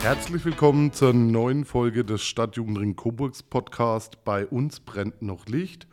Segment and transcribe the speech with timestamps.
[0.00, 4.24] Herzlich willkommen zur neuen Folge des Stadtjugendring Coburgs Podcast.
[4.24, 5.86] Bei uns brennt noch Licht.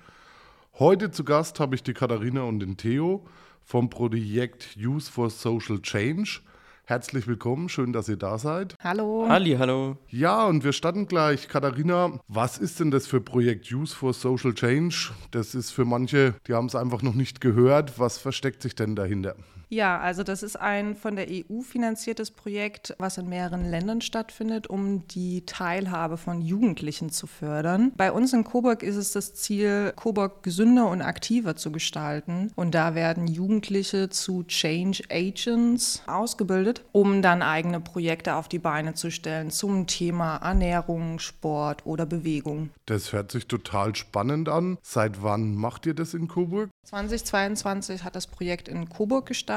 [0.80, 3.26] Heute zu Gast habe ich die Katharina und den Theo
[3.64, 6.42] vom Projekt Youth for Social Change.
[6.86, 8.76] Herzlich willkommen, schön, dass ihr da seid.
[8.82, 9.26] Hallo.
[9.28, 9.98] Halli, hallo.
[10.10, 11.48] Ja, und wir starten gleich.
[11.48, 15.10] Katharina, was ist denn das für Projekt Youth for Social Change?
[15.32, 18.00] Das ist für manche, die haben es einfach noch nicht gehört.
[18.00, 19.36] Was versteckt sich denn dahinter?
[19.70, 24.68] Ja, also das ist ein von der EU finanziertes Projekt, was in mehreren Ländern stattfindet,
[24.68, 27.92] um die Teilhabe von Jugendlichen zu fördern.
[27.96, 32.52] Bei uns in Coburg ist es das Ziel, Coburg gesünder und aktiver zu gestalten.
[32.56, 38.94] Und da werden Jugendliche zu Change Agents ausgebildet, um dann eigene Projekte auf die Beine
[38.94, 42.70] zu stellen zum Thema Ernährung, Sport oder Bewegung.
[42.86, 44.78] Das hört sich total spannend an.
[44.82, 46.70] Seit wann macht ihr das in Coburg?
[46.86, 49.56] 2022 hat das Projekt in Coburg gestartet,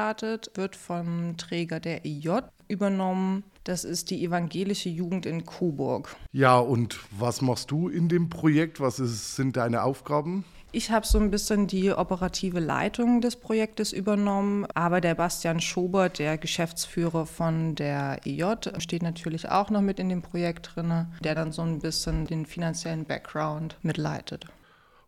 [0.55, 3.43] wird vom Träger der EJ übernommen.
[3.63, 6.15] Das ist die evangelische Jugend in Coburg.
[6.31, 8.79] Ja, und was machst du in dem Projekt?
[8.79, 10.45] Was ist, sind deine Aufgaben?
[10.71, 16.19] Ich habe so ein bisschen die operative Leitung des Projektes übernommen, aber der Bastian Schobert,
[16.19, 21.33] der Geschäftsführer von der EJ, steht natürlich auch noch mit in dem Projekt drin, der
[21.33, 24.45] dann so ein bisschen den finanziellen Background mitleitet.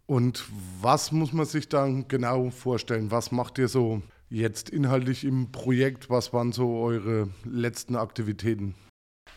[0.07, 0.45] Und
[0.81, 3.11] was muss man sich dann genau vorstellen?
[3.11, 4.01] Was macht ihr so
[4.31, 6.09] jetzt inhaltlich im Projekt?
[6.09, 8.73] Was waren so eure letzten Aktivitäten?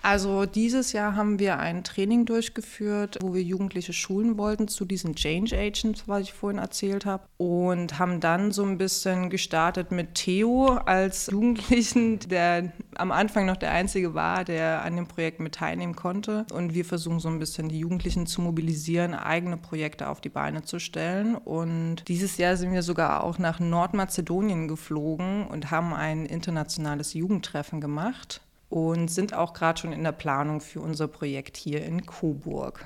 [0.04, 5.14] Also dieses Jahr haben wir ein Training durchgeführt, wo wir Jugendliche schulen wollten zu diesen
[5.14, 7.24] Change Agents, was ich vorhin erzählt habe.
[7.38, 13.56] Und haben dann so ein bisschen gestartet mit Theo als Jugendlichen, der am Anfang noch
[13.56, 16.44] der Einzige war, der an dem Projekt mit teilnehmen konnte.
[16.52, 20.60] Und wir versuchen so ein bisschen die Jugendlichen zu mobilisieren, eigene Projekte auf die Beine
[20.64, 21.34] zu stellen.
[21.34, 27.80] Und dieses Jahr sind wir sogar auch nach Nordmazedonien geflogen und haben ein internationales Jugendtreffen
[27.80, 32.84] gemacht und sind auch gerade schon in der Planung für unser Projekt hier in Coburg.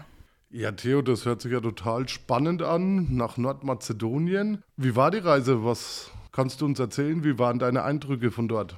[0.50, 4.62] Ja, Theo, das hört sich ja total spannend an, nach Nordmazedonien.
[4.76, 5.64] Wie war die Reise?
[5.64, 7.22] Was kannst du uns erzählen?
[7.22, 8.76] Wie waren deine Eindrücke von dort?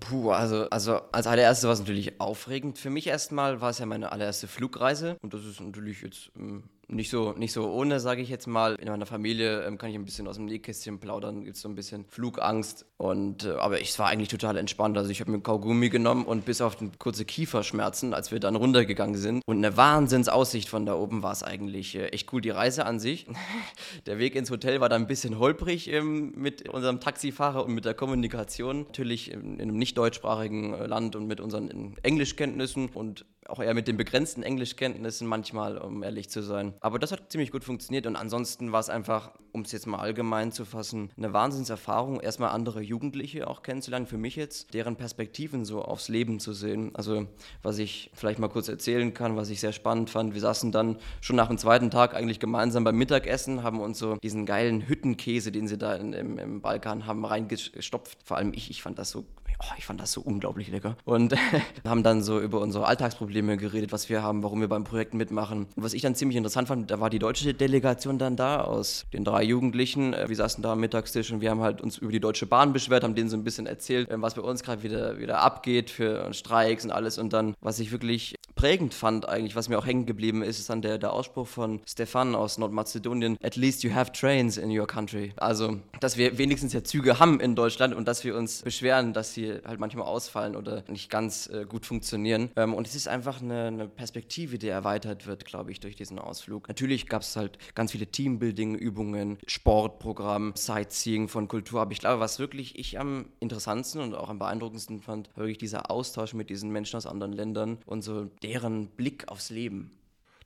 [0.00, 2.78] Puh, also, also als allererstes war es natürlich aufregend.
[2.78, 6.64] Für mich erstmal war es ja meine allererste Flugreise und das ist natürlich jetzt ähm,
[6.90, 8.74] nicht so, nicht so ohne, sage ich jetzt mal.
[8.76, 11.68] In meiner Familie ähm, kann ich ein bisschen aus dem Nähkästchen plaudern, gibt es so
[11.68, 12.86] ein bisschen Flugangst.
[12.96, 14.96] Und, äh, aber ich war eigentlich total entspannt.
[14.96, 19.16] Also ich habe mir Kaugummi genommen und bis auf kurze Kieferschmerzen, als wir dann runtergegangen
[19.16, 19.42] sind.
[19.46, 22.40] Und eine Wahnsinnsaussicht von da oben war es eigentlich äh, echt cool.
[22.40, 23.26] Die Reise an sich.
[24.06, 27.84] der Weg ins Hotel war dann ein bisschen holprig ähm, mit unserem Taxifahrer und mit
[27.84, 28.84] der Kommunikation.
[28.84, 33.74] Natürlich in, in einem nicht deutschsprachigen äh, Land und mit unseren Englischkenntnissen und auch eher
[33.74, 36.74] mit den begrenzten Englischkenntnissen manchmal, um ehrlich zu sein.
[36.80, 39.98] Aber das hat ziemlich gut funktioniert und ansonsten war es einfach, um es jetzt mal
[39.98, 45.64] allgemein zu fassen, eine Wahnsinnserfahrung, erstmal andere Jugendliche auch kennenzulernen, für mich jetzt, deren Perspektiven
[45.64, 46.90] so aufs Leben zu sehen.
[46.94, 47.26] Also
[47.62, 50.98] was ich vielleicht mal kurz erzählen kann, was ich sehr spannend fand, wir saßen dann
[51.20, 55.50] schon nach dem zweiten Tag eigentlich gemeinsam beim Mittagessen, haben uns so diesen geilen Hüttenkäse,
[55.52, 58.18] den sie da in, im, im Balkan haben, reingestopft.
[58.24, 59.24] Vor allem ich, ich fand das so
[59.60, 60.96] oh, ich fand das so unglaublich lecker.
[61.04, 61.34] Und
[61.84, 65.66] haben dann so über unsere Alltagsprobleme geredet, was wir haben, warum wir beim Projekt mitmachen.
[65.74, 69.06] Und was ich dann ziemlich interessant fand, da war die deutsche Delegation dann da aus
[69.12, 70.14] den drei Jugendlichen.
[70.14, 72.72] Äh, wir saßen da am Mittagstisch und wir haben halt uns über die Deutsche Bahn
[72.72, 75.90] beschwert, haben denen so ein bisschen erzählt, äh, was bei uns gerade wieder, wieder abgeht
[75.90, 77.18] für Streiks und alles.
[77.18, 80.68] Und dann, was ich wirklich prägend fand eigentlich, was mir auch hängen geblieben ist, ist
[80.68, 84.88] dann der, der Ausspruch von Stefan aus Nordmazedonien, at least you have trains in your
[84.88, 85.32] country.
[85.36, 89.32] Also, dass wir wenigstens ja Züge haben in Deutschland und dass wir uns beschweren, dass
[89.32, 92.50] sie halt manchmal ausfallen oder nicht ganz äh, gut funktionieren.
[92.56, 96.18] Ähm, und es ist einfach eine, eine, Perspektive, die erweitert wird, glaube ich, durch diesen
[96.18, 96.66] Ausflug.
[96.66, 101.80] Natürlich gab es halt ganz viele Teambuilding-Übungen, Sportprogramm, Sightseeing von Kultur.
[101.80, 105.58] Aber ich glaube, was wirklich ich am interessantesten und auch am beeindruckendsten fand, war wirklich
[105.58, 109.90] dieser Austausch mit diesen Menschen aus anderen Ländern und so deren Blick aufs Leben.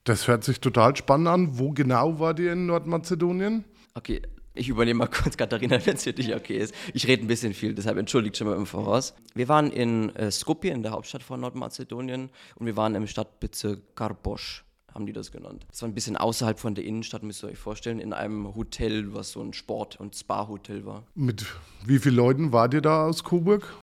[0.04, 1.58] Das hört sich total spannend an.
[1.58, 3.64] Wo genau war ihr in Nordmazedonien?
[3.94, 4.22] Okay,
[4.54, 6.74] ich übernehme mal kurz, Katharina, wenn es für dich okay ist.
[6.94, 9.14] Ich rede ein bisschen viel, deshalb entschuldigt schon mal im Voraus.
[9.34, 13.94] Wir waren in äh, Skopje, in der Hauptstadt von Nordmazedonien, und wir waren im Stadtbezirk
[13.94, 15.64] Karbosch haben die das genannt.
[15.70, 19.14] Das war ein bisschen außerhalb von der Innenstadt, müsst ihr euch vorstellen, in einem Hotel,
[19.14, 21.04] was so ein Sport- und Spa-Hotel war.
[21.14, 21.46] Mit
[21.86, 23.80] wie vielen Leuten wart ihr da aus Coburg?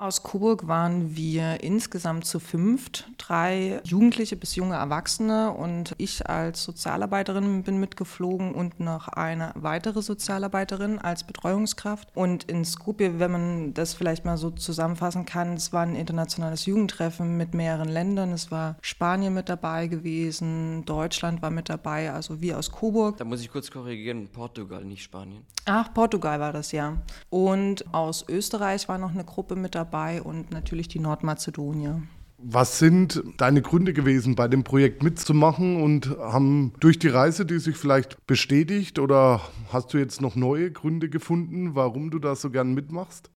[0.00, 6.64] Aus Coburg waren wir insgesamt zu fünft, drei Jugendliche bis junge Erwachsene und ich als
[6.64, 12.08] Sozialarbeiterin bin mitgeflogen und noch eine weitere Sozialarbeiterin als Betreuungskraft.
[12.14, 16.64] Und in Skopje, wenn man das vielleicht mal so zusammenfassen kann, es war ein internationales
[16.64, 18.32] Jugendtreffen mit mehreren Ländern.
[18.32, 23.18] Es war Spanien mit dabei gewesen, Deutschland war mit dabei, also wir aus Coburg.
[23.18, 25.44] Da muss ich kurz korrigieren, Portugal, nicht Spanien.
[25.66, 26.96] Ach, Portugal war das ja.
[27.28, 32.02] Und aus Österreich war noch eine Gruppe mit dabei dabei und natürlich die Nordmazedonier.
[32.42, 37.58] Was sind deine Gründe gewesen, bei dem Projekt mitzumachen und haben durch die Reise die
[37.58, 42.50] sich vielleicht bestätigt oder hast du jetzt noch neue Gründe gefunden, warum du da so
[42.50, 43.30] gern mitmachst?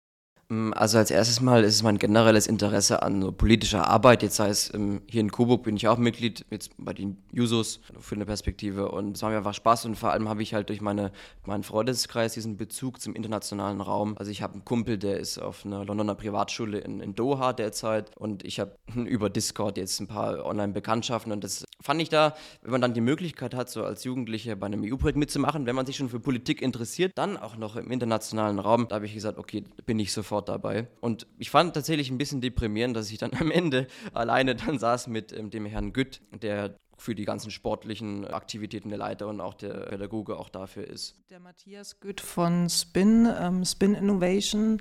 [0.50, 4.24] Mm, also als erstes Mal ist es mein generelles Interesse an so politischer Arbeit.
[4.24, 8.16] Jetzt heißt ähm, hier in Coburg bin ich auch Mitglied, jetzt bei den Jusos für
[8.16, 10.80] eine Perspektive und es macht mir einfach Spaß und vor allem habe ich halt durch
[10.80, 11.12] meine,
[11.46, 14.18] meinen Freundeskreis diesen Bezug zum internationalen Raum.
[14.18, 18.16] Also ich habe einen Kumpel, der ist auf einer Londoner Privatschule in, in Doha derzeit
[18.16, 22.72] und ich habe über Discord jetzt ein paar Online-Bekanntschaften und das fand ich da, wenn
[22.72, 25.96] man dann die Möglichkeit hat, so als Jugendlicher bei einem EU-Projekt mitzumachen, wenn man sich
[25.96, 29.62] schon für Politik interessiert, dann auch noch im internationalen Raum, da habe ich gesagt, okay,
[29.86, 30.88] bin ich sofort dabei.
[31.00, 35.06] Und ich fand tatsächlich ein bisschen deprimierend, dass ich dann am Ende alleine dann saß
[35.08, 39.54] mit ähm, dem Herrn Gütt, der für die ganzen sportlichen Aktivitäten der Leiter und auch
[39.54, 41.16] der Pädagoge auch dafür ist.
[41.30, 44.78] Der Matthias Gütt von Spin, ähm, Spin Innovation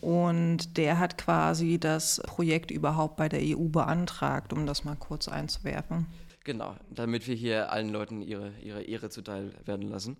[0.00, 5.28] und der hat quasi das Projekt überhaupt bei der EU beantragt, um das mal kurz
[5.28, 6.06] einzuwerfen.
[6.42, 10.16] Genau, damit wir hier allen Leuten ihre, ihre Ehre zuteil werden lassen.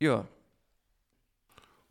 [0.00, 0.26] Ja.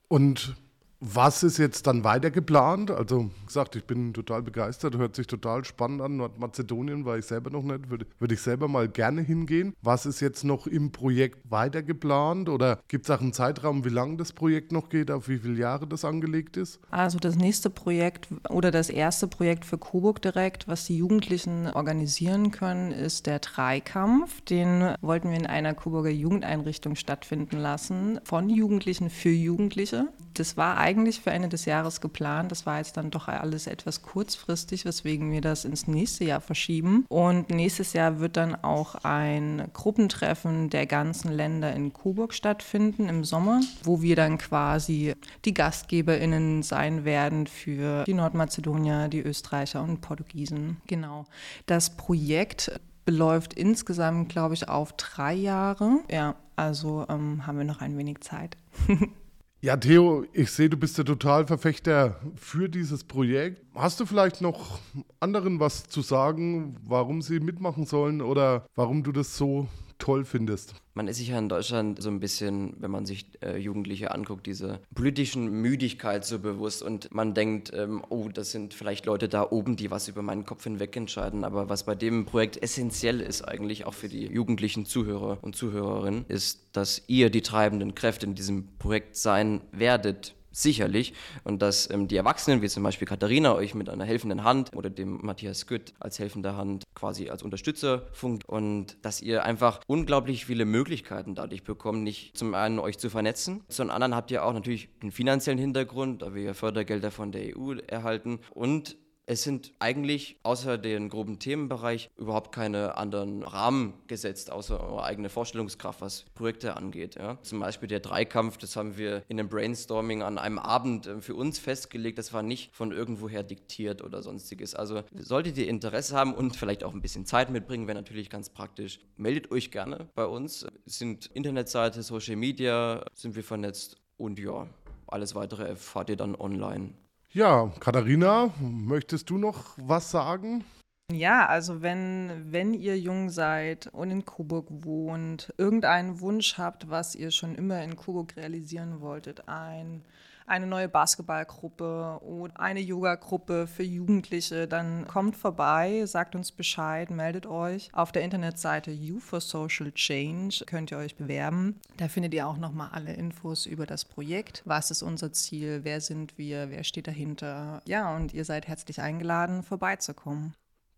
[0.08, 0.56] Und
[1.00, 2.90] was ist jetzt dann weiter geplant?
[2.92, 6.18] Also, gesagt, ich bin total begeistert, hört sich total spannend an.
[6.18, 9.74] Nordmazedonien war ich selber noch nicht, würde, würde ich selber mal gerne hingehen.
[9.82, 12.50] Was ist jetzt noch im Projekt weiter geplant?
[12.50, 15.60] Oder gibt es auch einen Zeitraum, wie lange das Projekt noch geht, auf wie viele
[15.60, 16.80] Jahre das angelegt ist?
[16.92, 22.52] Also, das nächste Projekt oder das erste Projekt für Coburg direkt, was die Jugendlichen organisieren
[22.52, 24.42] können, ist der Dreikampf.
[24.42, 30.08] Den wollten wir in einer Coburger Jugendeinrichtung stattfinden lassen, von Jugendlichen für Jugendliche.
[30.40, 32.52] Das war eigentlich für Ende des Jahres geplant.
[32.52, 37.06] Das war jetzt dann doch alles etwas kurzfristig, weswegen wir das ins nächste Jahr verschieben.
[37.10, 43.24] Und nächstes Jahr wird dann auch ein Gruppentreffen der ganzen Länder in Coburg stattfinden im
[43.24, 45.16] Sommer, wo wir dann quasi
[45.46, 50.78] die GastgeberInnen sein werden für die Nordmazedonier, die Österreicher und Portugiesen.
[50.88, 51.26] Genau.
[51.66, 56.00] Das Projekt beläuft insgesamt, glaube ich, auf drei Jahre.
[56.10, 58.58] Ja, also ähm, haben wir noch ein wenig Zeit.
[59.66, 63.64] Ja, Theo, ich sehe, du bist der total Verfechter für dieses Projekt.
[63.74, 64.78] Hast du vielleicht noch
[65.20, 69.68] anderen was zu sagen, warum sie mitmachen sollen oder warum du das so
[70.06, 70.76] toll findest?
[70.94, 74.46] Man ist sich ja in Deutschland so ein bisschen, wenn man sich äh, Jugendliche anguckt,
[74.46, 79.50] diese politischen Müdigkeit so bewusst und man denkt, ähm, oh, das sind vielleicht Leute da
[79.50, 81.44] oben, die was über meinen Kopf hinweg entscheiden.
[81.44, 86.26] Aber was bei dem Projekt essentiell ist, eigentlich auch für die jugendlichen Zuhörer und Zuhörerinnen,
[86.28, 91.14] ist, dass ihr die treibenden Kräfte in diesem Projekt sein werdet sicherlich.
[91.44, 94.90] Und dass ähm, die Erwachsenen, wie zum Beispiel Katharina, euch mit einer helfenden Hand oder
[94.90, 100.46] dem Matthias Gütt als helfende Hand quasi als Unterstützer funkt und dass ihr einfach unglaublich
[100.46, 104.54] viele Möglichkeiten dadurch bekommt, nicht zum einen euch zu vernetzen, zum anderen habt ihr auch
[104.54, 109.74] natürlich einen finanziellen Hintergrund, da wir ja Fördergelder von der EU erhalten und es sind
[109.80, 116.26] eigentlich außer den groben Themenbereich überhaupt keine anderen Rahmen gesetzt, außer eure eigene Vorstellungskraft, was
[116.36, 117.16] Projekte angeht.
[117.16, 117.38] Ja.
[117.42, 121.36] Zum Beispiel der Dreikampf, das haben wir in einem Brainstorming an einem Abend äh, für
[121.36, 122.18] uns festgelegt.
[122.18, 124.76] Das war nicht von irgendwoher diktiert oder sonstiges.
[124.76, 128.50] Also solltet ihr Interesse haben und vielleicht auch ein bisschen Zeit mitbringen, wäre natürlich ganz
[128.50, 129.00] praktisch.
[129.18, 130.68] Meldet euch gerne bei uns.
[130.86, 134.68] Es sind Internetseite, Social Media, sind wir vernetzt und ja,
[135.08, 136.94] alles weitere erfahrt ihr dann online.
[137.36, 140.64] Ja, Katharina, möchtest du noch was sagen?
[141.12, 147.14] Ja, also wenn, wenn ihr jung seid und in Coburg wohnt, irgendeinen Wunsch habt, was
[147.14, 150.06] ihr schon immer in Coburg realisieren wolltet, ein
[150.46, 157.46] eine neue Basketballgruppe oder eine Yoga-Gruppe für Jugendliche, dann kommt vorbei, sagt uns Bescheid, meldet
[157.46, 157.90] euch.
[157.94, 161.80] Auf der Internetseite You for Social Change könnt ihr euch bewerben.
[161.98, 164.62] Da findet ihr auch nochmal alle Infos über das Projekt.
[164.66, 165.82] Was ist unser Ziel?
[165.84, 166.70] Wer sind wir?
[166.70, 167.82] Wer steht dahinter?
[167.86, 170.54] Ja, und ihr seid herzlich eingeladen, vorbeizukommen.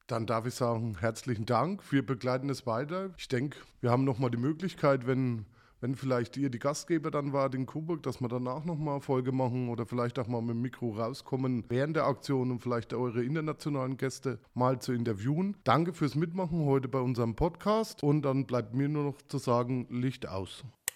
[0.08, 1.92] Dann darf ich sagen, herzlichen Dank.
[1.92, 3.10] Wir begleiten es weiter.
[3.18, 5.46] Ich denke, wir haben nochmal die Möglichkeit, wenn
[5.82, 9.32] wenn vielleicht ihr die Gastgeber dann wart in Coburg, dass wir danach nochmal eine Folge
[9.32, 13.24] machen oder vielleicht auch mal mit dem Mikro rauskommen während der Aktion und vielleicht eure
[13.24, 15.56] internationalen Gäste mal zu interviewen.
[15.64, 19.88] Danke fürs Mitmachen heute bei unserem Podcast und dann bleibt mir nur noch zu sagen,
[19.90, 20.64] Licht aus.